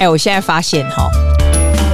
[0.00, 1.08] 哎，我现在发现哈，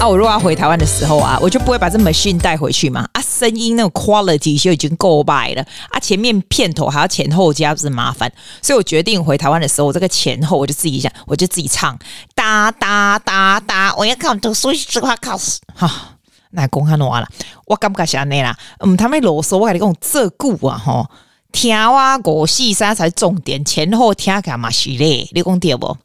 [0.00, 3.06] 啊，我如果要回台湾的时候啊，我就不会把这 machine 带回去嘛。
[3.12, 8.32] 啊，声音那种 quality 就已经够坏了啊，前面片头还要前后加，不是麻烦。
[8.62, 11.96] 所以我决定回台湾的时候，我这个前后我就自己想，我就自己唱
[12.34, 16.16] 哒哒哒哒，我要考读数学考试哈。
[16.52, 17.28] 那公看完了，
[17.66, 18.56] 我感觉是安尼啦。
[18.80, 21.06] 嗯，他们啰嗦，我跟你讲这句啊吼。
[21.52, 25.28] 听啊，五四三才重点，前后听干嘛是嘞？
[25.32, 25.96] 你讲对不？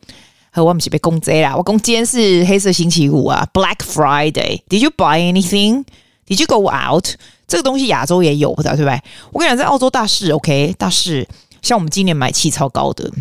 [0.55, 1.53] 和我们是被攻击啦。
[1.53, 4.61] 我攻今天是黑色星期五啊，Black Friday。
[4.69, 5.83] Did you buy anything?
[6.25, 7.09] Did you go out？
[7.45, 9.01] 这个东西亚洲也有的，对不对？
[9.33, 11.27] 我跟你讲，在澳洲大市，OK，大市。
[11.61, 13.11] 像我们今年买气超高的，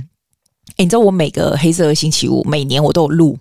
[0.76, 3.36] 哎，你知道我每个黑色星期五每年我都有录，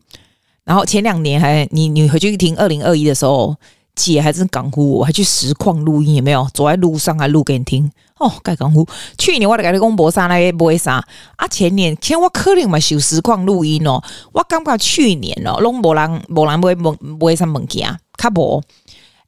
[0.64, 3.56] 然后前两年还你你回去听二零二一的时候。
[3.96, 6.48] 姐还真港呼，我还去实况录音，有没有？
[6.54, 8.32] 走在路上还录给你听哦。
[8.42, 11.04] 盖港呼，去年我在跟你讲博沙那边博沙
[11.36, 14.02] 啊，前年前我可能嘛修实况录音哦。
[14.32, 18.64] 我感觉去年哦，拢无人无人买买买啥物件，卡无。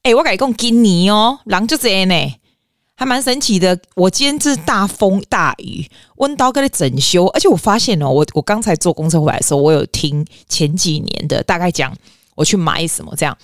[0.01, 2.33] 哎、欸，我跟你讲今年哦，人就这样呢，
[2.95, 3.79] 还蛮神奇的。
[3.95, 11.95] 我今天是大风大雨，温刀跟你整修，而且我发现哦，我我刚才坐公车回来的时候，我有听前几年的大概讲
[12.35, 13.37] 我去买什么这样。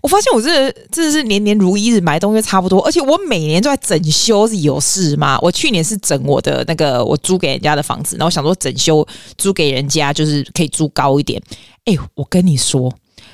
[0.00, 5.38] 我发现我这真的是年年如一日买东西差不多，而且我每年都在整修，是有事吗？
[5.42, 9.06] 我去年是整我的那个我租给人家的房子，然后想说整修
[9.36, 11.40] 租给人家就是可以租高一点。
[11.84, 12.92] 哎，我跟你说，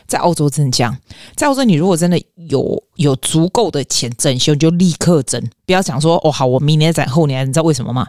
[0.09, 0.97] 在澳洲真的这样，
[1.37, 8.09] 在澳洲你如果真的有有足够的钱整修，你就立刻整，不要想说哦好，我明年再后年，你知道为什么吗？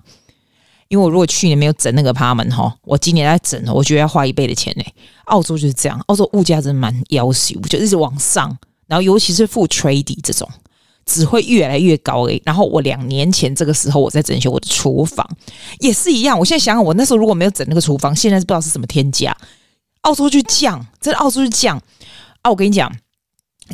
[0.89, 4.83] 因为我如果去年没有整那个 apartment 哈，我今年在整，我觉得要花一倍的钱呢。
[5.25, 8.57] 澳洲就是这样，澳洲物价真的蛮要求，就一直往上，
[8.87, 10.49] 然后尤其是付 trade 这种，
[11.05, 12.41] 只会越来越高诶。
[12.45, 15.27] 然后我两年前这个时候我在整修我的厨房，
[15.79, 16.39] 也是一样。
[16.39, 19.35] 我现在想想，我那时候如果没有整那个厨房，现在是不知道是什么天价。
[20.01, 21.77] 澳洲就降，真的澳洲就降
[22.41, 22.49] 啊！
[22.49, 22.89] 我跟你讲。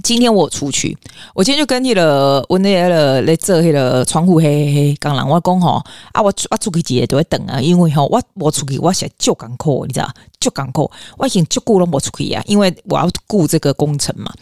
[0.01, 0.97] 今天我出去，
[1.35, 10.09] 我今天就跟那个我那个来做那个窗户嘿嘿嘿刚人我讲吼啊，我我出去几日都会等啊，因为吼我我出去我现在就港口，你知道，
[10.39, 14.33] 就港口，我已经就顾了我出去啊，因为我要顾这个工程嘛。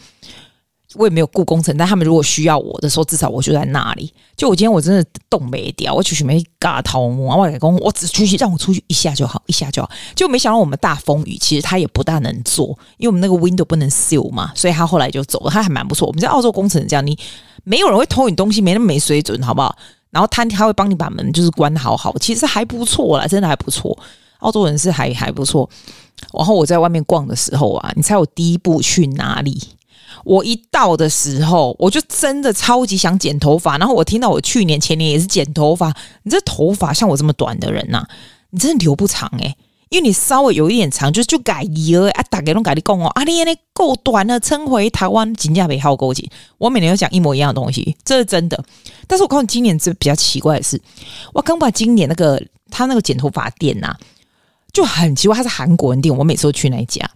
[0.94, 4.12] 我也没有雇工程，但他们如果需要我的时候，至少我就在那里。
[4.36, 9.90] 就我今天我真的动没掉，我出去没嘎头毛，我老公我只出去让我出去一下就好，一下就好。
[10.14, 12.66] 就没想到我们大风雨，其实他也不大能做，
[12.98, 15.50] 因为我们那个 window 不能 seal 嘛，所以他后来就走了。
[15.50, 16.06] 他还蛮不错。
[16.06, 17.18] 我们在澳洲工程这样，你
[17.64, 19.74] 没有人会偷你东西，没那么没水准，好不好？
[20.10, 23.96] 然后他他会帮你把门就是关好好，其实还不错啦，真的还不错。
[24.40, 25.68] 澳洲人是还还不错。
[26.32, 29.60] 然后我在外面逛的时候啊，你猜我第一步去哪里？
[30.24, 33.78] 我一到的时候，我就真的超级想剪头发。
[33.78, 38.06] 然后我听到我去年前年也是剪头发，你这头发像我这么短的人呐、
[38.50, 39.56] 你真的留不长诶，
[39.88, 46.28] 因为你稍微有一点长，就就改一了啊，大家都改你讲哦，啊你那够短了，撑回台湾金价没好够紧。
[46.58, 48.64] 我每年都讲一模一样的东西，这是真的。
[49.06, 50.80] 但是我告诉你，今年这比较奇怪的是，
[51.34, 53.94] 我刚把今年那个他那个剪头发店呐、
[54.72, 57.10] 就很奇怪，他是韩国人店，我每次都去那一家，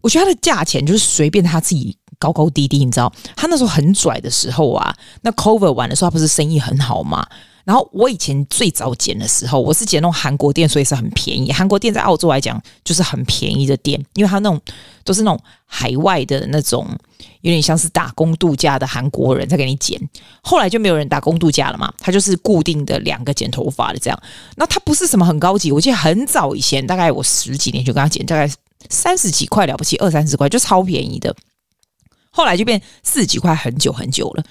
[0.00, 1.96] 我觉得他的价钱就是随便他自己。
[2.18, 7.26] 高高低低，你知道，他那时候很拽的时候啊，那 cover 完的时候，他不是生意很好嘛？
[7.64, 11.50] 然后我以前最早剪的时候，我是剪那种韩国店，所以是很便宜。
[11.50, 14.60] 韩国店在澳洲来讲就是很便宜的店，因为他那种
[15.02, 16.86] 都是那种海外的那种，
[17.40, 19.98] 有点像是打工度假的韩国人在给你剪。
[20.42, 24.22] 后来就没有人打工度假了嘛，他就是固定的两个剪头发的这样。
[24.56, 28.46] 那他不是什么很高级，我记得很早以前，大概我十几年就跟他剪，大概
[28.90, 31.34] 三十几块了不起，二三十块就超便宜的。
[32.34, 34.42] 后来就变四十几块，很久很久了。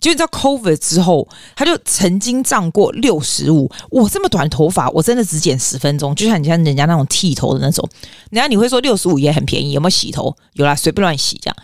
[0.00, 1.26] 就你知道，COVID 之后，
[1.56, 3.70] 他就曾经涨过六十五。
[3.90, 7.88] 我这么短头发，我真的只剪十分钟，就像你像人家那种剃头的那种。
[8.30, 10.36] 然后你会说六十五也很便宜，有没有洗头？
[10.54, 11.56] 有啦，随便乱洗这样。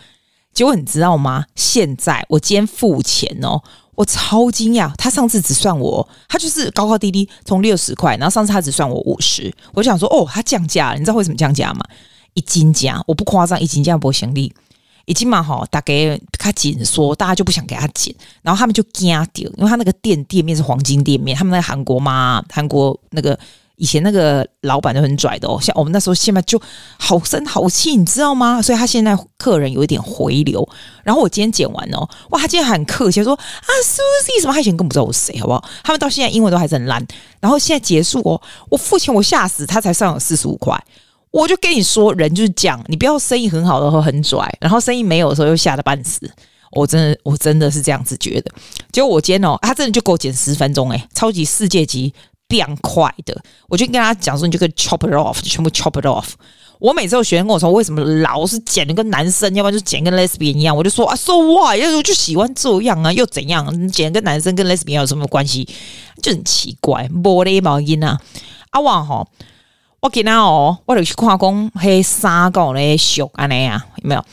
[0.53, 1.45] 结果你知道吗？
[1.55, 3.61] 现在我今天付钱哦，
[3.95, 4.93] 我超惊讶。
[4.97, 9.53] 他上次只算我，他就是高高低低从六十块，然后上次他只算我五十。
[9.73, 10.99] 我想说，哦，他降价了。
[10.99, 11.85] 你知道为什么降价吗？
[12.33, 14.53] 一斤价，我不夸张，一斤价不行李。
[15.05, 23.37] 已经蛮好，大概他紧缩，大家就不想给他剪，然后他们就惊掉，因为他那个店店面是黄金店面，他们在韩国嘛，韩国那个
[23.77, 26.59] 以前那个老板都很拽的哦，像我们那时候现在就
[26.97, 28.61] 好声好气，你知道吗？
[28.61, 30.67] 所以他现在客人有一点回流。
[31.03, 35.63] 然后我今天剪完哦，哇，他今天很客气说啊，Susie 什么，他以前根本不知道我是谁，好不好？
[35.83, 37.05] 他们到现在英文都还是很烂。
[37.39, 40.81] 然后现在结束哦，我付钱我吓死，他才算了四十五块。
[41.35, 46.31] 我就跟你说，人就是这样，你不要生意很好的时候很拽，然后生意没有的时候又吓得半死。
[46.71, 48.49] 我真的，我真的是这样子觉得。
[48.89, 52.13] 结果我今天哦，他真的就给我剪十分钟，诶，超级世界级
[52.47, 53.37] 变快的。
[53.67, 56.29] 我就跟他讲说，你就可以 chop it off，就全部 chop it off。
[56.79, 61.77] 我每次有学生跟我说，为什么老是剪的跟男生，要不然就剪跟 lesbian 一样，我就说啊，so what？
[61.77, 63.89] 要我就喜欢这样啊，又怎样？
[63.89, 65.67] 剪跟男生跟 lesbian 有什么关系？
[66.21, 68.21] 就很奇怪，无咧毛音啊！
[68.71, 69.27] 阿旺吼，
[70.05, 74.23] 我今仔哦，我就去看讲迄衫个咧俗安尼啊，有没有？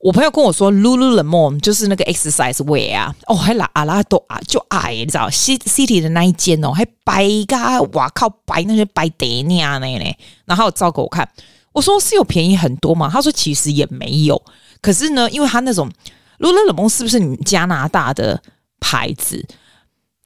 [0.00, 11.26] 我朋友跟我说，Lululemon 就是那个 exercise wear 啊，哦，还拉阿拉多啊，就矮，你知道，City 的那一间哦，还白噶，哇靠，白那些白得那样呢，然后照给我看，
[11.72, 13.08] 我说是有便宜很多吗？
[13.10, 14.42] 他说其实也没有，
[14.82, 15.90] 可是呢，因为他那种
[16.38, 18.42] Lululemon 是不是你加拿大的
[18.78, 19.42] 牌子？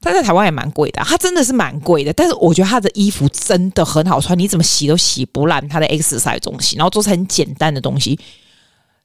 [0.03, 8.19] 他在台湾也蛮贵的，他真的是蛮贵的，但是我觉得他的衣服真的很好穿，你怎么洗都洗不烂，他的 X size 东西，然后都是很简单的东西。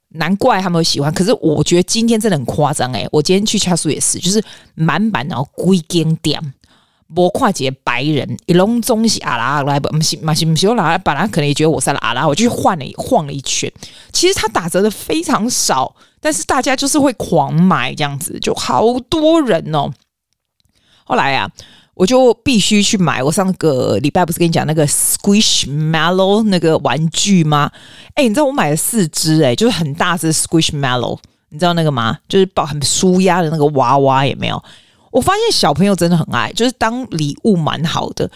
[0.10, 4.42] 难怪他们会喜欢，可是我觉得今天真的很夸张诶，我今天去恰叔也是，就是
[4.74, 6.42] 满版然后归经典，
[7.14, 13.72] 我跨界白人一笼中西阿拉来不，不是不是不是阿拉，本来可能也觉得我是阿拉，我就去换了晃了一圈。
[14.14, 19.92] 其实他打折的非常少，但是大家就是会狂买这样子，就好多人哦。
[21.08, 21.50] 后来啊。
[22.00, 23.24] 我就必须去买。
[23.24, 27.72] 我上个礼拜不是跟你讲那个 Squishmallow 那个玩具吗？
[28.14, 31.18] 哎，你知道我买了四只，哎，就是很大只 Squishmallow，
[31.50, 32.20] 你知道那个吗？
[32.30, 34.64] 就是抱很舒压的那个娃娃，有没有？
[35.10, 38.30] 我发现小朋友真的很爱，就是当礼物蛮好的。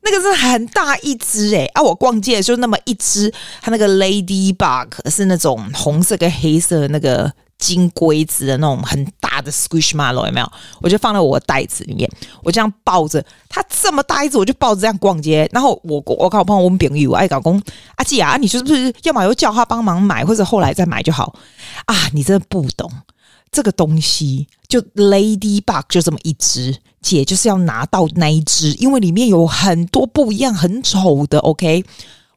[0.00, 1.82] 那个是很大一只，哎啊！
[1.82, 3.30] 我逛街就那么一只，
[3.60, 7.30] 它那个 Ladybug 是那种红色跟黑色那个。
[7.62, 10.52] 金龟子的那种很大的 Squishmallow 有没有？
[10.80, 12.10] 我就放在我的袋子里面，
[12.42, 15.48] 我这样抱着它这么大一只，我就抱着这样逛街。
[15.52, 17.62] 然后我我靠，我朋友我们朋友爱搞工
[17.94, 21.32] 阿姐啊，你是不是要么又叫他帮忙买，或者后来再买就好
[21.86, 21.94] 啊？
[22.12, 22.90] 你真的不懂
[23.52, 31.38] 这个东西，就 Ladybug 就这么一只，姐就是要拿到那一只，因为里面有很多不一样、很丑的。
[31.38, 31.84] OK。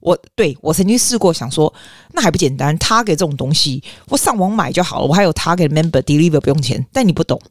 [0.05, 1.73] 我对我曾经试过想说，
[2.13, 5.07] 那还不简单？Target 这种东西，我上网买就好了。
[5.07, 6.85] 我还有 Target Member Deliver 不用钱。
[6.93, 7.41] 但你不懂，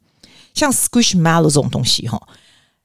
[0.55, 2.23] 像 Squishmallow 这种东西哈，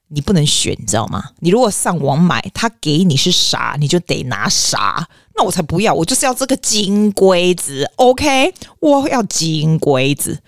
[0.08, 1.22] 你不能选，你知道吗？
[1.38, 5.08] 你如果上网买，他给你是啥，你就得拿啥。
[5.36, 7.88] 那我才不要，我就是要这个金龟子。
[7.94, 10.40] OK，我要金龟子。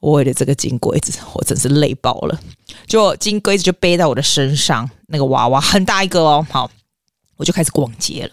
[0.00, 2.40] 我为了这个金龟子，我真是累爆了。
[2.86, 6.70] 就金龟子就背在我的身上，那个娃娃很大一个哦，好。
[7.36, 8.30] 我就开始逛街了，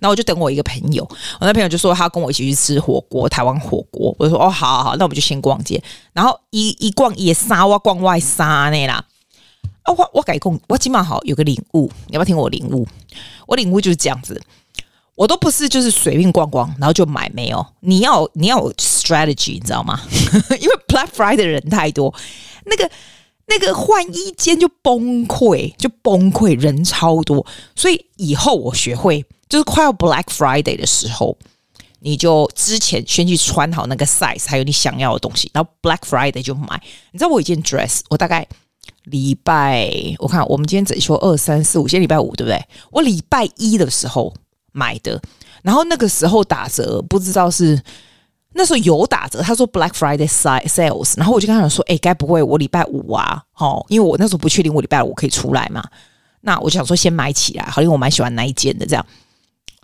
[0.00, 1.02] 然后我就等我一个朋友，
[1.40, 4.14] 我那朋友就说他跟我一起去吃火锅，台湾火锅。
[4.18, 5.82] 我就说哦，好好好，那我们就先逛街。
[6.12, 9.04] 然后一一逛夜沙，我逛外沙那啦。
[9.82, 12.86] 啊，我我改工，我起码好有个领悟，你要不要听我领悟？
[13.46, 14.40] 我领悟就是这样子，
[15.14, 17.66] 我都不是就是随便逛逛，然后就买没有。
[17.80, 20.00] 你要你要有 strategy，你知道吗？
[20.60, 22.14] 因为 Black Friday 的人太多，
[22.64, 22.90] 那个。
[23.48, 31.36] 那个换衣间就崩溃，就崩溃，人超多，所以以后我学会，就是快要 Black Friday 的时候，
[32.00, 36.80] 你就之前先去穿好那个 size，还有你想要的东西，然后 Black Friday 就买。
[37.10, 38.46] 你知道我一件 dress，我大概
[39.04, 42.62] 礼拜，我看我们今天整休二三四五，今天礼拜五对不对？
[42.90, 44.34] 我礼拜一的时候
[44.72, 45.18] 买的，
[45.62, 47.82] 然后那个时候打折，不知道是。
[48.54, 53.42] 那时候有打折，他说 Black Friday sales，然后我就跟他讲说，哎、欸，该不会我礼拜五啊？
[53.56, 55.84] 哦，因为我那时候不确定我礼拜五可以出来嘛，
[56.40, 59.06] 那我就想说先买起来，好，因为我蛮喜欢那一件的这样。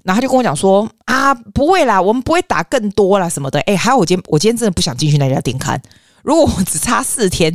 [0.03, 3.59] 然后他就跟我讲说，啊，不会啦，我们不会打更多啦什么的。
[3.61, 5.81] 哎、欸，还有我今天我今天真的不想进去那家店看。
[6.23, 7.55] 如果我只差四天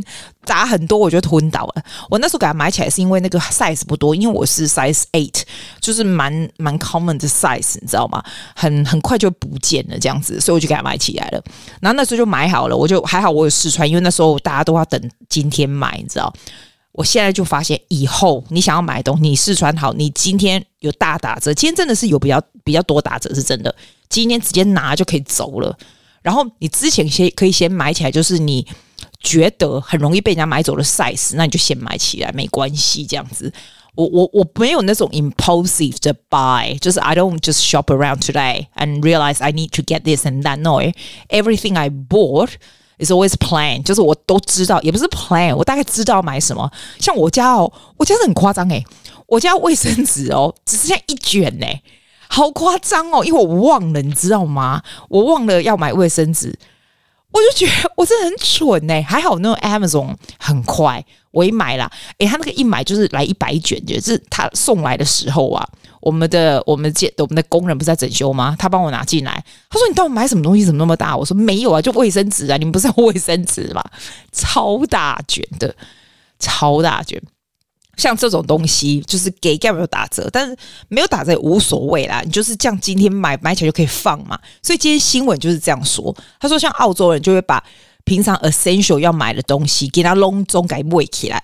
[0.49, 1.83] 打很多，我就昏倒了。
[2.09, 5.43] 我那时候给它买起来是因为那个 size 不多，因为我是 size eight，
[5.79, 8.23] 就是蛮蛮 common 的 size，你知道吗？
[8.55, 11.43] 很很快就不见了这样子，所以我就给它买起来了。
[11.79, 16.33] 然后那时候就买好了，我就还好我有试穿，因为那时候大家都要等今天买，你知道。
[16.91, 23.73] 我现在就发现，以后你想要买东西，你试穿好，你今天有大打折，今天真的是有比较比较多打折，是真的。
[24.09, 25.77] 今天直接拿就可以走了。
[26.21, 28.67] 然后你之前先可以先买起来，就是你
[29.21, 33.05] 觉得很容易被人家买走的 size，那你就先买起来，没关系。
[33.05, 33.51] 这样子，
[33.95, 40.01] 我我我没有那种 impulsive 的 buy，就是 I don't just shop around today and realize I need to get
[40.01, 40.57] this and that.
[40.57, 40.79] No,
[41.29, 42.51] everything I bought
[42.97, 46.71] is always planned，就是我都知道，也不是 plan，我大概知道买什么。
[46.99, 48.85] 像我家哦，我家是很夸张诶，
[49.27, 51.65] 我家卫生纸哦，只剩下一卷呢。
[52.31, 53.25] 好夸张哦！
[53.25, 54.83] 因为我忘了，你知道吗？
[55.09, 56.55] 我忘了要买卫生纸，
[57.31, 59.01] 我就觉得我真的很蠢呢。
[59.03, 65.67] 还好那种 Amazon 很快，我一买啦，诶，他那个一买就是来一百卷，就是他送来的时候啊，
[66.01, 68.55] 我们的我们的我们的工人不是在整修吗？
[68.57, 70.65] 他帮我拿进来，他说：“你到底买什么东西？
[70.65, 72.57] 怎么那么大？”我说：“没有啊，就卫生纸啊！
[72.57, 73.83] 你们不是要卫生纸吗？
[74.31, 75.75] 超大卷的，
[76.39, 77.21] 超大卷。”
[77.99, 80.55] 像这种东西，就是给 gap 有打折，但是
[80.87, 82.21] 没有打折也无所谓啦。
[82.23, 84.39] 你就是这样，今天买买起来就可以放嘛。
[84.63, 86.15] 所以今天新闻就是这样说。
[86.39, 87.61] 他说，像澳洲人就会把
[88.05, 91.43] 平常 essential 要买的东西给他隆重给买起来，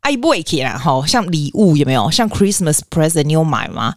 [0.00, 1.04] 哎，买起来哈。
[1.06, 2.08] 像礼物有没有？
[2.10, 3.94] 像 Christmas present 你有买吗？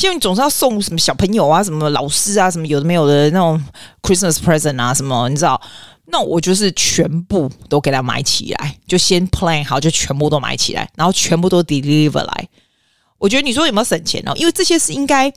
[0.00, 3.62] 因为你总是要送什么小朋友啊，什么老师啊，什么有的没有的那种
[4.00, 5.60] Christmas present 啊，什么你知道？
[6.10, 12.48] 那我就是全部都给他买起来，就先 plan 好，就全部都买起来，然后全部都 deliver 来。
[13.18, 14.32] 我觉得你说有没有省钱呢？
[14.36, 15.32] 因为这些是应该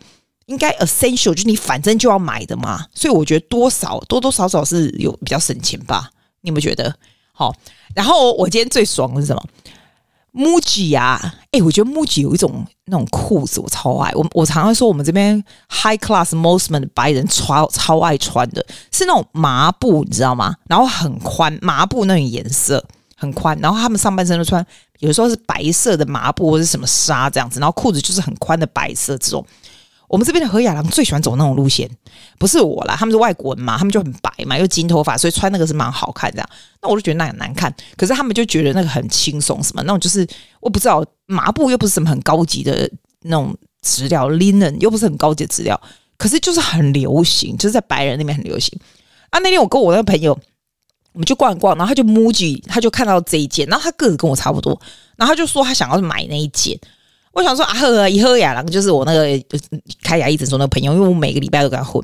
[0.48, 2.88] 应该 essential，就你反正就要买的嘛。
[2.94, 6.10] 所以我觉得多少多多少少是有比较省钱吧？
[6.42, 6.96] 你有没有觉得？
[7.34, 7.54] 好，
[7.96, 9.44] 然后我今天最爽的是什么
[10.34, 14.12] ？MUJI 啊，哎、我觉得 MUJI 有一种那种裤子，我超爱。
[14.14, 20.56] 我我常常说，我们这边 high class mostman 白人超超爱穿的，是那种麻布，你知道吗？
[20.68, 22.84] 然后很宽，麻布那种颜色
[23.16, 24.66] 很宽，然后他们上半身都穿，
[25.00, 29.46] 有时候是白色的麻布或者什么纱这样子，然后裤子就是很宽的白色这种。
[30.14, 31.90] 我们这边的何亚郎最喜欢走那种路线，
[32.38, 36.48] 不是我啦，他们是外国人嘛，他们就很白嘛，又金头发，所以穿那个是蛮好看的。
[36.84, 40.24] 那我就觉得那很难看，可是他们就觉得那个很轻松，什么那种就是
[40.60, 42.88] 我不知道麻布又不是什么很高级的
[43.24, 45.82] 那种质料，linen 又不是很高级的质料，
[46.16, 48.80] 可是就是很流行，就是在白人那边很流行。
[49.32, 50.40] 啊，那天我跟我那个朋友，
[51.14, 54.80] 我们就逛一逛，然后他就摸 u 他就看到这一件，然后他个子跟我差不多，
[55.16, 56.80] 然后他就说他想要买那一件。
[57.34, 59.44] 我想说啊呵，以后亚郎就是我那个
[60.04, 62.02] 开牙医诊所那个朋友，因为我每个礼拜都跟他混，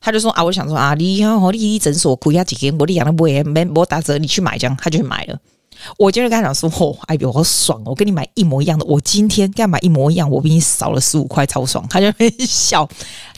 [0.00, 5.38] 他就说啊，我想说啊，你好，你医诊所亏下几天，我你养的不也没没打折，你去买这样，他就买了。
[5.98, 7.80] 我今天跟他讲说，哦，哎呦，好爽！
[7.84, 11.86] 我跟你买一模一样的，我今天跟他买一模一样，我比你少了十五块，超爽。
[11.90, 12.88] 他就很笑，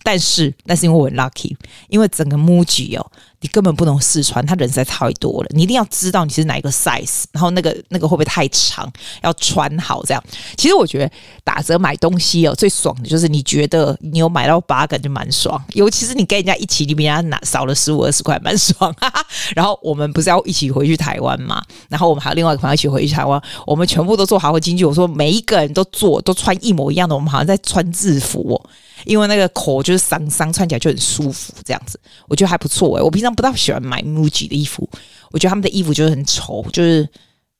[0.02, 1.54] 但是那是因为我很 lucky，
[1.88, 3.06] 因为整个 MUJI 哦。
[3.40, 5.48] 你根本不能试穿，他人实在太多了。
[5.50, 10.20] 你一定要知道你是哪一个 size，然后那个那个会不会太长，要穿好这样。
[10.56, 11.08] 其实我觉得
[11.44, 18.92] 打折买东西哦，最爽的就是你觉得你有买到八个就蛮爽，尤其是你跟人家一起，你比人家拿少了十五二十块，蛮爽。
[18.94, 19.24] 哈哈。
[19.54, 21.62] 然后我们不是要一起回去台湾嘛？
[21.88, 24.84] 然后我们还有另外一个朋友一起回去台湾，我们全部都做好好经济。
[24.84, 28.70] 我说每一个人都做，都穿一模一样的，我们好像在穿制服哦。
[29.04, 33.02] 因为那个口就是桑桑，穿起来就很舒服，这样子我觉得还不错诶。
[33.02, 34.88] 我平常不大喜欢买 MUJI 的衣服，
[35.30, 37.08] 我觉得他们的衣服就是很丑，就是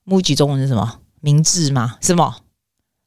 [0.07, 0.99] MUJI 中文是什么？
[1.21, 1.97] 明智吗？
[2.01, 2.37] 什么？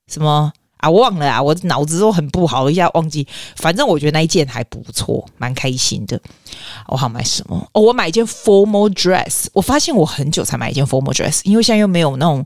[0.07, 0.89] 什么啊？
[0.89, 1.41] 我忘了啊！
[1.41, 3.27] 我脑子都很不好，一下忘记。
[3.55, 6.19] 反正我觉得那一件还不错，蛮开心的。
[6.87, 7.69] 我好买什么？
[7.73, 9.45] 哦，我买一件 formal dress。
[9.53, 12.45] 我发现我很久才买一件 formal dress，因为现在又没有那种。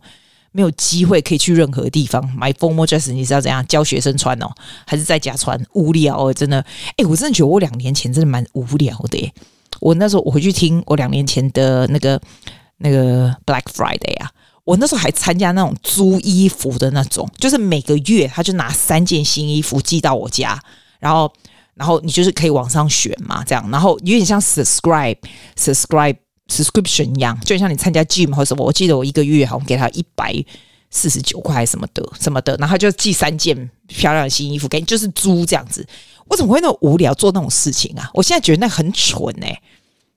[0.56, 4.48] 没有机会可以去任何地方买 formal dress，你知道怎样教学生穿哦，
[4.88, 5.62] 还是在家穿？
[5.74, 6.66] 无聊哦，真的。
[6.96, 9.34] 哎，我真的觉得我两年前真的蛮无聊的耶。
[9.82, 12.18] 我那时候我回去听我两年前的那个
[12.78, 14.32] 那个 Black Friday 啊，
[14.64, 20.58] 我那时候还参加那种租衣服的那种，就是每个月他就拿三件新衣服寄到我家，
[21.00, 21.30] 然后
[21.74, 25.18] 然后你就是可以往上选嘛，这样，然后有点像 subscribe
[25.58, 26.16] subscribe。
[26.50, 30.34] Subscription 一样，就像你参加 gym 或什么，我记得我一个月好像给他一百
[30.92, 35.86] 四十九块什么的什么的，然后就寄三件漂亮的新衣服给你，就是租这样子。
[36.28, 38.10] 我怎么会那么无聊做那种事情啊？
[38.14, 39.62] 我现在觉得那很蠢哎、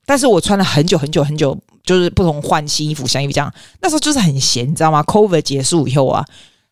[0.07, 3.53] 但是我穿了很久很久很久，就是不同换新衣服、新衣服这样。
[3.83, 6.25] 那时候就是很闲，你知道吗？COVID 结束以后啊，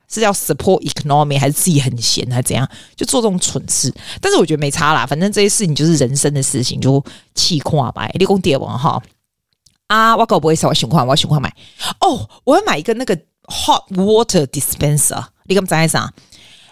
[0.08, 2.66] 是要 support economy 还是自己很闲还是怎样？
[2.94, 3.92] 就做这种蠢事。
[4.20, 8.06] 但是我觉得没差啦，反正这些事情就是人生的事情，就气垮吧。
[8.14, 9.02] 立功点王哈。
[9.88, 11.52] 啊，我搞不会说，我喜欢，我喜欢买。
[12.00, 15.24] 哦，我要买一个那个 hot water dispenser。
[15.44, 16.12] 你干嘛在啥？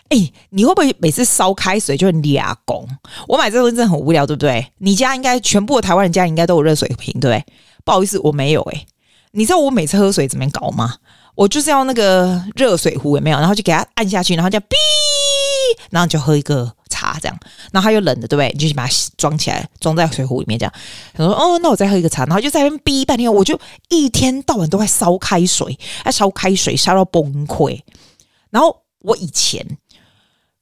[0.09, 2.87] 哎，你会不会每次烧开水就俩公？
[3.29, 4.67] 我买这东西真的很无聊，对不对？
[4.79, 7.45] 你家应该全部的台湾人家应该都有热水瓶，对不对？
[7.85, 8.85] 不好意思，我没有哎。
[9.33, 10.97] 你知道我每次喝水怎么搞吗？
[11.37, 13.39] 我就是要那个热水壶，有没有？
[13.39, 14.75] 然后就给它按下去，然后就哔，
[15.91, 16.73] 然后就喝一个。
[17.05, 17.39] 啊这样，
[17.73, 18.51] 然后它又冷的，对不对？
[18.57, 20.73] 你就把它装起来，装在水壶里面这样。
[21.15, 23.59] 他说：“哦，那我再喝一个茶。”然后就在那边逼半天，我就
[23.89, 27.81] 一天到晚都在烧开水，哎，烧开水烧到崩溃。
[28.51, 29.67] 然后我以前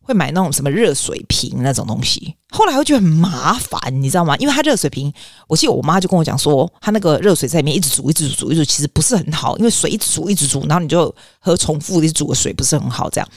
[0.01, 4.37] 会买那种什么热水瓶那种东西，后来我觉得很麻烦，你知道吗？
[4.39, 5.13] 因为它热水瓶，
[5.47, 13.29] 我记得我妈就跟我讲说，它那个热水在里面一直煮，一直煮，一直煮，其实不是很好，因为水一直煮，一直煮，然后你就喝重复的煮的水不是很好，这样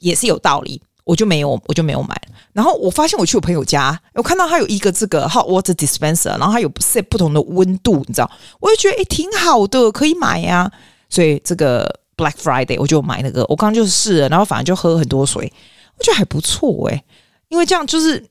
[0.00, 0.82] 也是有道理。
[1.08, 2.14] 我就没有，我就没有买。
[2.52, 10.70] 然后我发现我去我朋友家，我看到他有一个这个 hot water dispenser，然后他有 set 不同的温度，你知道，我就觉得诶挺好的，可以买呀。
[11.08, 15.50] 所以这个 Black Friday 我就买那个，我刚刚就是试了，然后反正就喝很多水，
[15.96, 17.02] 我觉得还不错诶。
[17.48, 18.22] 因为这样就是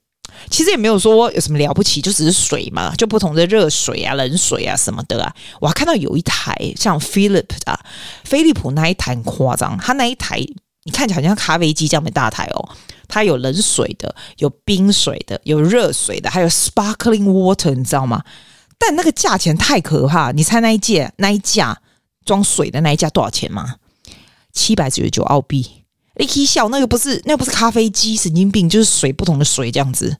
[0.51, 5.33] 其实也没有说有什么了不起，就只是水嘛，就不同的热水啊、冷水啊什么的啊。
[5.59, 7.79] 我还看到有一台像 Philip 啊，
[8.23, 10.45] 飞利浦那一台很夸张，它那一台
[10.87, 12.69] 你看起来好像咖啡机这样的大台哦，
[13.09, 18.23] 它有冷水的，有冰水的，有热水的，还有 Sparkling Water，你知道吗？
[18.79, 21.81] 但那个价钱太可怕，你猜那一件那一架
[22.23, 23.75] 装水的那一架多少钱吗？
[24.53, 25.83] 七百九十九澳币。
[26.15, 30.15] 你可以笑，那个不是，那个不是咖啡机，神经病，就是水，不同的水这样子。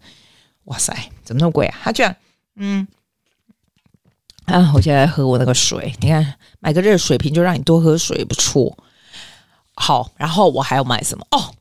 [0.65, 0.93] 哇塞，
[1.23, 1.79] 怎么那么贵啊？
[1.81, 2.13] 他居然，
[2.57, 2.85] 嗯，
[4.43, 8.77] 啊，我现在喝我那个水，你看，买个热水瓶就让你多喝水，不错。
[9.79, 11.25] 好，然后我还要买什么？
[11.31, 11.53] 哦，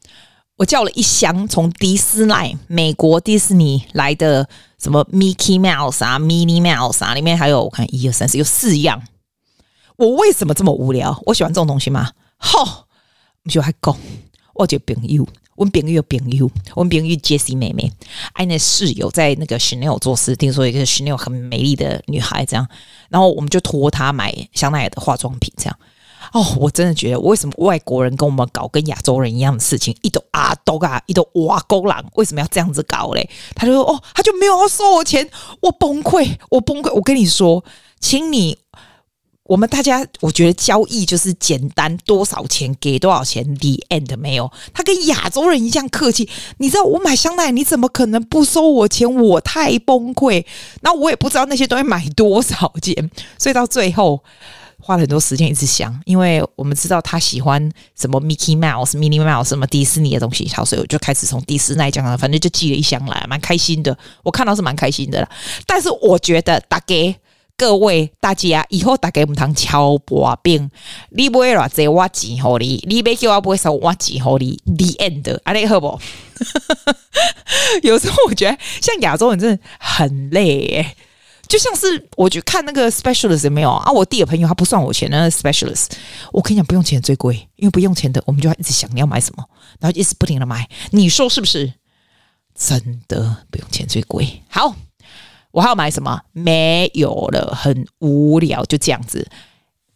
[0.56, 9.02] 我叫了一箱从迪士尼，美国迪士尼来的什么 Mickey Mouse 啊，Mini Mouse 啊，里面还有我看一二三四有四样。
[9.96, 11.22] 我为什么这么无聊？
[11.26, 12.12] 我喜欢这种东西吗？
[12.38, 12.86] 好，
[13.44, 13.96] 我就还够。
[14.54, 17.92] 我就朋友，我朋友有朋友，我朋友 Jessie 妹妹，
[18.32, 22.66] 哎，那室友在那个 Chanel 做事，听说一个 Chanel 很美丽的女孩，这样，
[23.10, 25.78] 然后我们就托她买香奈儿的化妆品，这样。
[26.32, 33.28] 哦，我真的觉得，为什么外国人跟我们搞跟亚洲人一样的事情，一都啊都啊，一都哇勾狼，为什么要这样子搞嘞？
[33.54, 35.28] 他就说，哦，他就没有要收我钱，
[35.60, 37.64] 我崩溃，我崩溃，我跟你说，
[38.00, 38.58] 请你。
[39.48, 44.50] 我们大家，我觉得交易就是简单，多少钱给多少钱，the end 没有。
[44.74, 46.28] 他跟亚洲人一样客气，
[46.58, 49.08] 你知道我买香奈儿，你怎么可能不收我钱？
[49.14, 50.44] 我太崩溃。
[50.80, 54.24] 那我也不知道那些东西买多少钱，所以到最后
[54.86, 63.98] 花了很多时间一直想，因为我们知道他喜欢什么 Mickey Mouse、Minnie Mouse 什么迪士尼的东西，好，所以我就开始从迪士尼讲了，反正就寄了一箱来，蛮开心的。
[64.22, 65.28] 我看到是蛮开心的啦，
[65.66, 66.94] 但是我觉得大家。
[67.58, 70.70] 各位大家，以后大家唔通敲薄饼，
[71.08, 75.98] 你不会话这我钱好你，你别叫我不会收我钱好你，the end，安尼好不？
[77.82, 80.86] 有时候我觉得像亚洲人真的很累，
[81.48, 83.90] 就像是我去看那个 specialist 有没有啊？
[83.92, 85.86] 我弟的朋友他不算我钱，那个 specialist，
[86.32, 89.44] 我跟你讲不用钱最贵，因为不用钱的我们就要一直想你要买什么，
[89.80, 91.72] 然后一直不停的买，你说是不是？
[92.54, 94.74] 真的不用钱最贵，好。
[95.52, 96.20] 我还要买什么？
[96.32, 99.26] 没有了，很无聊，就这样子。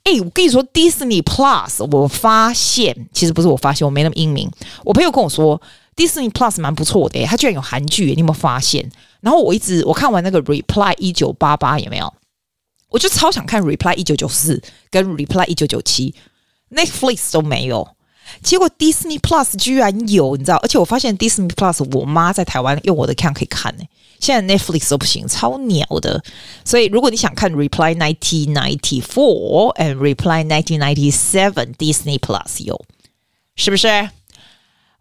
[0.05, 4.51] 哎，我跟你说，Disney Plus，我发现其实不是我发现，我没那么英明。
[4.87, 5.61] 我朋友跟我说
[6.01, 8.91] ，Disney Plus 蛮不错的，它居然有韩剧，你有没有发现？
[9.21, 12.11] 然后我一直我看完那个 Reply 一九八八有没有？
[12.89, 16.15] 我就超想看 Reply 一九九四跟 Reply 一九九七
[16.71, 17.87] ，Netflix 都没有。
[18.43, 20.57] 结果 Disney Plus 居然有，你知道？
[20.63, 23.85] 而且我发现 Disney Plus，我妈在台湾用我的 account 可以看呢。
[24.21, 26.23] 现在 Netflix 都不行，超鸟的。
[26.65, 32.81] 所以如果你想看 Reply 1994 and Reply 1997 Disney Plus 有，
[33.57, 33.89] 是不是？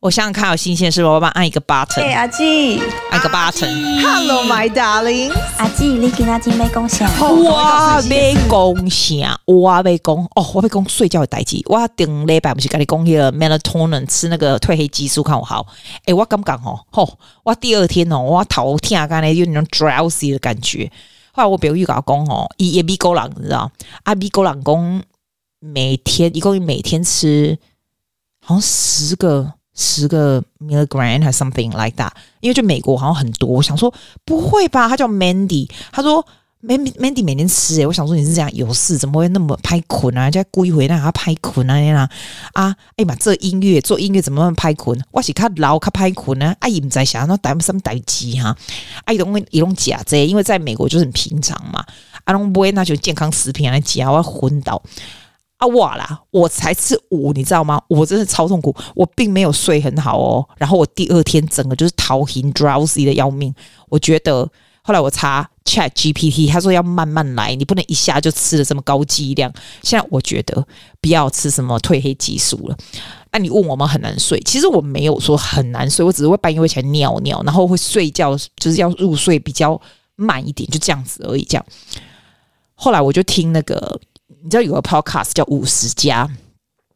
[0.01, 1.09] 我想想看，有新鲜是不？
[1.09, 2.01] 我帮按一个 button。
[2.01, 2.79] 哎，阿季，
[3.11, 4.01] 按个 button。
[4.01, 5.29] Hello, my darling。
[5.57, 7.05] 阿季，你今仔日没贡献？
[7.43, 10.25] 哇，没贡献，我，没贡。
[10.35, 11.61] 哦，我没讲睡觉的代志。
[11.65, 15.67] 我顶礼拜不是跟你讲那个 melatonin 吃那个褪黑激素看我好。
[16.05, 20.89] 哎，我刚刚哦，吼，我第二天哦，我头痛，刚才有那种 drowsy 的感觉。
[21.33, 23.69] 后来我表姨跟我讲哦，伊也米狗狼，你知道？
[24.03, 25.03] 阿米狗狼讲
[25.59, 27.59] 每天一共每天吃
[28.41, 29.55] 好像十个。
[29.81, 32.11] 十个 milligram 还 something like that，
[32.41, 33.93] 因为就美国好像很多，我想说
[34.25, 34.89] 不会吧？
[34.89, 36.25] 他叫 Mandy，他说
[36.61, 40.29] Mandy 每天吃诶、欸，我想说你是这样有事，怎么会那么拍捆啊？
[40.29, 42.09] 就故意回来他拍捆啊那样
[42.51, 42.75] 啊？
[42.97, 45.01] 哎妈，这音乐做音乐怎么那么拍捆？
[45.11, 46.53] 我是看老看拍捆呢？
[46.59, 48.53] 阿姨唔在想那带什么代机哈？
[49.05, 51.85] 阿姨拢伊拢假这，因为在美国就是很平常嘛，
[52.25, 54.83] 阿拢不会那就健康食品来假，我要昏倒。
[55.59, 56.21] 啊，哇啦！
[56.31, 57.81] 我才吃五，你知道吗？
[57.89, 60.47] 我真的超痛苦，我并没有睡很好哦。
[60.57, 63.53] 然后我第二天整个就是头晕 drowsy 的要命。
[63.89, 64.49] 我觉得
[64.81, 69.51] 后来我查 Chat GPT，他说要慢慢来，你不能一下就吃了这么高剂量。
[69.83, 70.65] 现在我觉得
[71.01, 72.77] 不要吃什么褪黑激素了。
[73.33, 79.77] 那你问我们很难睡，其实我没有说很难睡，我只是会半夜会起来尿尿，然后会睡觉就是要入睡比较
[80.15, 81.43] 慢一点，就这样子而已。
[81.43, 81.65] 这样，
[82.75, 83.99] 后来我就听那个。
[84.43, 86.29] 你知道有个 podcast 叫五十加，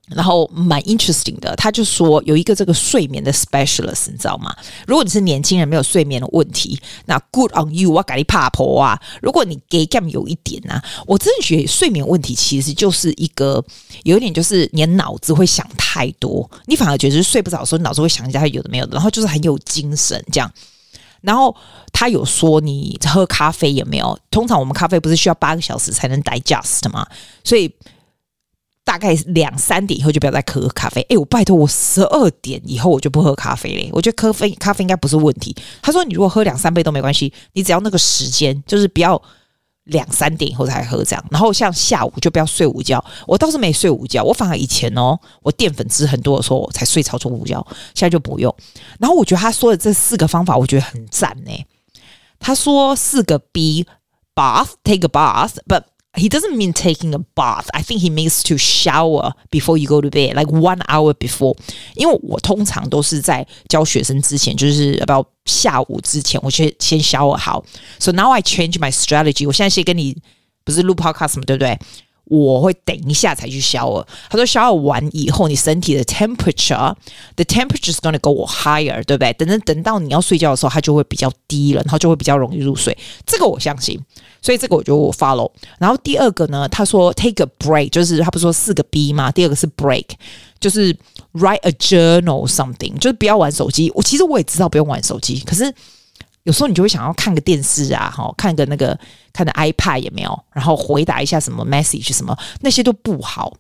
[0.10, 1.56] 然后蛮 interesting 的。
[1.56, 4.56] 他就说有一个这个睡眠的 specialist，你知道吗？
[4.88, 9.00] 如果你是年轻人没有睡眠的问题，那 good on you，我给你怕婆啊。
[9.22, 13.64] 如果你 gay game 有一点呢、啊，我真的觉得睡眠问题其实就是一个
[14.04, 20.50] 有一点就是你脑子会想太多，你反而觉得是睡不着的时候，脑子会想一下有的没有的，然后就是很有精神这样。
[21.24, 21.56] 然后
[21.92, 24.20] 他有说，你喝咖啡有没有？
[24.30, 27.08] 通常我们咖啡不是需要八个小时才能 digest 吗？
[27.44, 27.74] 所以
[28.84, 31.02] 大概两三点以后就不要再喝咖啡。
[31.10, 33.90] 哎，我拜托我十二点以后我就不喝咖啡嘞。
[33.94, 35.56] 我觉得咖啡咖啡应该不是问题。
[35.82, 39.20] 他说你如果喝两三杯都没关系，你只要那个时间就是不要
[39.86, 41.26] 两三点以后才喝这样。
[41.30, 43.04] 然后像下午就不要睡午觉。
[43.28, 48.56] 我倒是没睡午觉，我反而以前哦，我淀粉吃很多的时候我才睡超重午觉，现在就不用。
[49.00, 51.52] 然后我觉得他说的这四个方法，我觉得很赞呢。
[52.40, 55.84] 他说四个 B，bath，take a bath，but
[56.15, 57.67] He doesn't mean taking a bath.
[57.73, 61.55] I think he means to shower before you go to bed, like one hour before.
[61.95, 67.65] 因为我通常都是在教学生之前，就是要不要下午之前，我先先 shower 好。
[68.01, 69.47] So now I change my strategy.
[69.47, 70.17] 我现在先跟你
[70.65, 71.79] 不是录 podcast 嘛，对不对？
[72.26, 74.06] 我会等一下才去 shower。
[74.30, 79.34] 他说 shower 完以后，你身体的 temperature，the temperature is gonna go higher，对不对？
[79.34, 82.98] 等等等到你要睡觉的时候，它就会比较低了，然后就会比较容易入睡。
[83.26, 84.00] 这个我相信。
[84.42, 85.50] 所以这个我就 follow。
[85.80, 89.32] 然后第二个呢，他说 take a break，就是他不是说四个 B 吗？
[89.32, 90.04] 第二个是 break，
[90.60, 90.94] 就是
[91.32, 93.90] write a journal something，就是不要玩手机。
[93.96, 95.74] 我其实我也知道不用玩手机，可是
[96.44, 98.98] 有时候你就会想要看个电视啊，哈，看个那个
[99.32, 103.54] 看的 iPad 也没有，然后回答一下什么 message 什么那些都不好。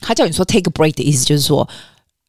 [0.00, 1.66] 他叫你说 take a break 的意思就是说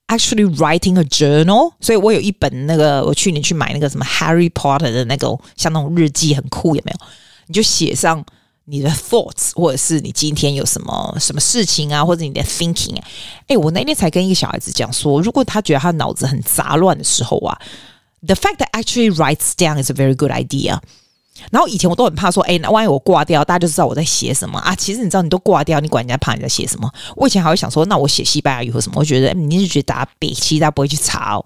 [0.08, 1.74] actually writing a journal。
[1.82, 7.08] 所以我有一本那个我去年去买那个什么 Harry Potter 的那个像那种日记，很酷，有没有？
[7.48, 8.24] 你就写上
[8.66, 12.98] 你的 thoughts，或者是你今天有什么什么事情啊，或者你的 thinking。
[13.48, 17.60] 哎，我那天才跟一个小孩子讲说，如果他觉得他脑子很杂乱的时候啊
[18.26, 20.80] ，the fact that actually writes down is a very good idea。
[21.50, 24.76] 然后以前我都很怕说，哎，那万一我挂掉，大家就知道我在写什么啊。
[24.76, 26.88] 其实你知道，你都挂掉，你管人家怕你在写什么？
[27.16, 29.00] 我以前还会想说，那我写西班牙语或什么？
[29.00, 31.44] 我觉得你是觉得大家别，其实大家不会去查哦。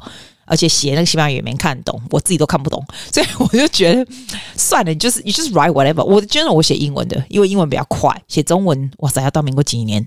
[0.47, 2.83] 而且写那个西班牙语也没看懂，我自己都看不懂，
[3.13, 4.11] 所以我就觉得
[4.55, 6.03] 算了，你就是你就是 write whatever。
[6.03, 8.09] 我真的我写英文的，因为英文比较快。
[8.27, 10.05] 写中文，哇塞，要到民国几年？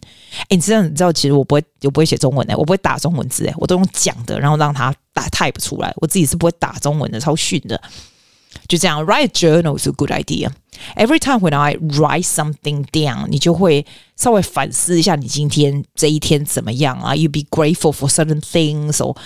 [0.48, 5.92] 哎，你知道你知道，其实我不会，我不会写中文的，我不会打中文字，哎，我都用讲的，然后让他打 type 出来。
[5.96, 7.80] 我自己是不会打中文的，超逊的。
[8.66, 10.50] 就这样，write a journal is a good idea.
[10.96, 19.16] Every time when I write something down，你就会稍微反思一下你今天这一天怎么样啊？You be grateful for certain things or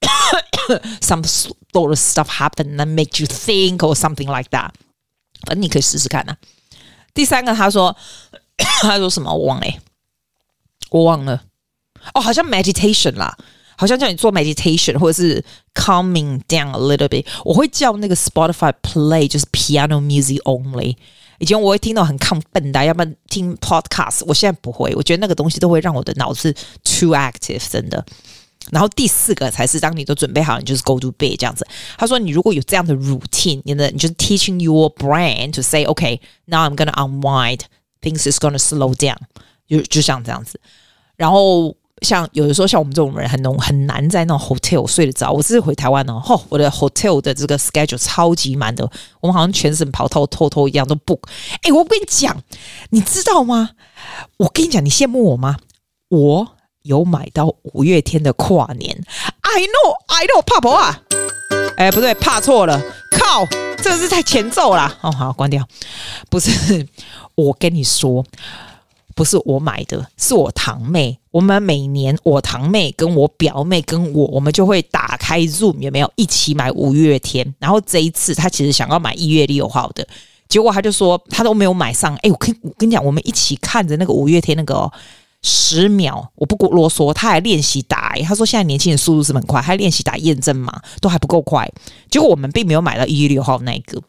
[1.01, 4.71] Some sort of stuff happen that make you think or something like that。
[5.45, 6.37] 反正你可以试试看呐、啊。
[7.13, 7.95] 第三个，他说，
[8.81, 9.31] 他说什么？
[9.33, 9.67] 我忘了，
[10.89, 11.43] 我忘了。
[12.13, 13.37] 哦，好像 meditation 啦，
[13.77, 15.43] 好像叫你做 meditation 或者是
[15.73, 17.25] calming down a little bit。
[17.43, 20.95] 我会叫那个 Spotify play 就是 piano music only。
[21.37, 24.23] 以前我会听到很亢奋的，要不然听 podcast。
[24.25, 28.05] 我现在不会，我觉得那个东西都会让我的脑子 too active，真的。
[28.70, 31.66] 然后第四个才是当你都准备好，你就是 go to bed 这样子。
[31.96, 39.16] 他说，你如果有这样的 routine，你的你就是 teaching your brain to say OK，now I'm gonna unwind，things is gonna slow down，
[39.66, 40.60] 就就像这样子。
[41.16, 45.32] 然后像有的时候像我们这种人很难很难在那种 hotel 睡得着。
[45.32, 48.88] 我这次回台湾哦，吼，我的 hotel 的这个 schedule 超级满的，
[49.20, 51.20] 我们好像全省跑透透透一样都 book。
[51.62, 52.40] 哎，我跟你讲，
[52.90, 53.70] 你知道吗？
[54.36, 55.56] 我跟你讲，你羡慕我吗？
[56.10, 56.56] 我。
[56.82, 59.04] 有买到五月天的跨年
[59.40, 61.02] ，I know, I know，怕不啊？
[61.76, 63.46] 哎，不对，怕错了，靠，
[63.82, 64.98] 这个是太前奏了。
[65.00, 65.66] 哦，好，关掉。
[66.28, 66.86] 不是，
[67.34, 68.24] 我跟你说，
[69.14, 71.18] 不是我买的，是我堂妹。
[71.30, 77.54] 我们每年，我堂妹跟我表妹跟我，我们就会打开 Zoom，有没有一起买五月天？
[77.58, 80.06] 然后这一次，她其实想要买一月六号的，
[80.48, 82.14] 结果她就说她都没有买上。
[82.16, 84.92] 哎，我跟我跟你讲，我们一起看着那个五月天那个、哦。
[85.42, 88.22] 十秒，我不过啰嗦，他还练习打、欸。
[88.22, 91.70] 他说现在年轻人速度是很快，还练习打验证码，都还不够快。
[92.10, 94.02] 结果我们并没有买到一月六号那一个，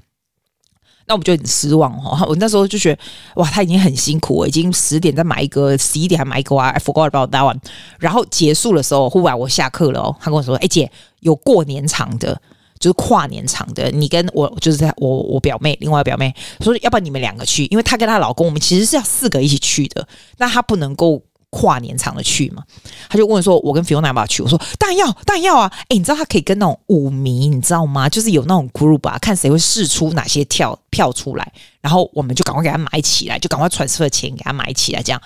[1.07, 2.23] 那我们就很失望哦。
[2.27, 3.01] 我那时候就觉得，
[3.35, 6.69] 哇，他已经很辛苦了，已经十点再买一个，十一点还买一个啊。
[6.69, 7.59] I forgot about that one。
[7.99, 10.91] 然后结束的时候，忽然我下课了哦，他跟我说：“哎、姐，
[11.21, 12.41] 有过年场的，
[12.81, 20.05] 就是跨年场的，你跟我就是在我我表妹，另外表妹说，要不然你们两个去，因为她跟她老公，我们其实是要四个一起去的，
[20.37, 21.21] 那她不能够。”
[21.53, 22.63] 跨年场的去嘛？
[23.09, 28.07] 他就问说：“我跟 Fiona 要不要去？”我说：“当然要，当然要啊！”哎，你知道她可以跟那种舞迷，你知道吗？
[28.07, 35.21] 就是有那种 group 啊，看谁会试出哪些票票出来，然后我们就赶快给她买起来，就赶快 transfer 钱给她买起来，这样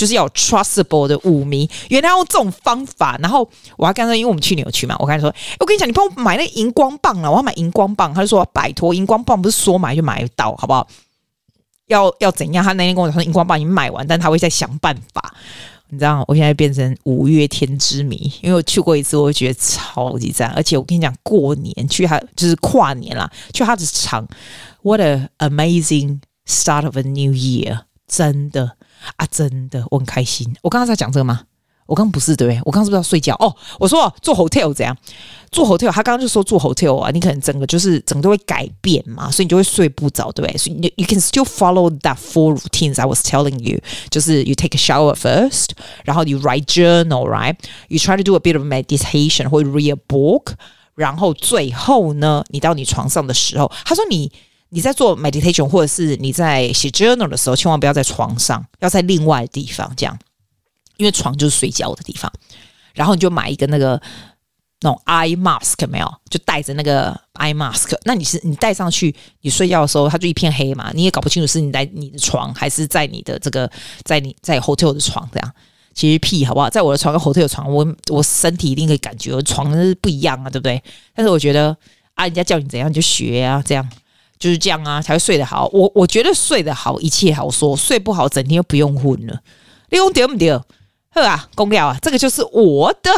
[0.00, 1.68] 就是要 trustable 的舞迷。
[1.90, 10.88] 原来用这种方法，然后我还跟他说，因为我们去年有去嘛，我跟他说：“我跟你讲，你帮我买那个荧光棒啊，我要买荧光棒。”他就说：“拜托，荧光棒不是说买就买得到，好不好？
[11.88, 15.34] 要要怎样？”他那天跟我说：“荧光棒已经买完，但他会再想办法。”
[15.92, 20.48] 你知道，我现在变成五月天之迷，因为我去过一次，我会觉得超级赞。
[20.54, 24.24] 而且我跟你讲，过年去他就是跨年啦，去他的场
[24.82, 27.80] ，What a amazing start of a new year！
[28.06, 28.76] 真的，
[29.16, 30.54] 啊，真的，我很开心。
[30.62, 31.42] 我刚刚在讲这个吗？
[31.86, 32.60] 我刚不是对不对？
[32.64, 33.34] 我刚是不是要睡觉？
[33.40, 34.96] 哦，我说做 hotel 怎样？
[35.50, 40.56] 做 hotel，他刚刚就说做 hotel 啊，你可能整个就是整个都会改变嘛，所以你就会睡不着，对不对？
[40.56, 45.16] 所以你 you can still follow that four routines I was telling you，就是 you take a shower
[45.16, 45.70] first，
[46.04, 50.52] 然后 you write journal，right？You try to do a bit of meditation 或 read a book，
[50.94, 54.30] 然后最后呢，你到你床上的时候，他说你
[54.70, 60.18] 你在做 meditation 或者是你在写 journal 的时候，千万不要在床上，要在另外的地方这样。
[60.96, 62.30] 因为床就是睡觉的地方，
[62.92, 63.98] 然后你就买一个那个
[64.82, 67.96] 那种 eye mask 没有，就戴着那个 eye mask。
[68.04, 73.70] 那你是你戴上去，你睡觉的时候，它就一片黑嘛，你也搞不清楚是你在你的床还是在你的这个
[74.04, 75.52] 在你在 hotel 的床这样。
[75.94, 76.68] 其实屁好不好？
[76.68, 80.82] 在我的床跟 hotel 的床，我我身体一定可以感觉床是不一样啊，对不对？
[81.14, 81.74] 但是我觉得
[82.14, 83.88] 啊，人家叫你怎样你就学啊，这样
[84.40, 85.68] 就是这样啊，才会睡得好。
[85.72, 89.38] 我我觉得睡得好一切好说，睡不好整天又不用混了，
[89.90, 90.58] 你用对不对？
[91.12, 93.10] 呵啊，公料啊，这个就是我的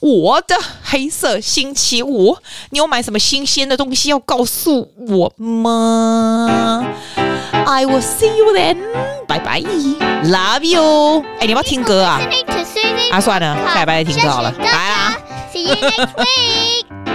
[0.00, 2.34] 我的黑色星期五。
[2.70, 6.82] 你有买什么新鲜的东西要告诉我吗
[7.66, 8.78] ？I will see you then，
[9.28, 11.22] 拜拜，Love you。
[11.38, 12.18] 哎，你要不要听歌啊？
[13.12, 15.14] 啊，算了，下礼拜再听歌好了，拜啦。
[15.52, 17.05] See you next week。